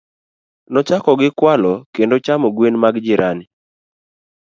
[0.71, 3.45] Nochako gi kwalo kendo chamo gwen mag jirani.